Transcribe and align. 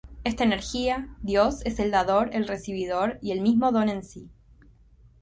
Esta 0.23 0.43
energía, 0.43 1.15
Dios, 1.21 1.63
es 1.63 1.77
el 1.77 1.91
dador, 1.91 2.31
el 2.33 2.47
recibidor 2.47 3.19
y 3.21 3.33
el 3.33 3.41
mismo 3.41 3.71
don 3.71 3.87
en 3.87 4.03
sí. 4.03 4.31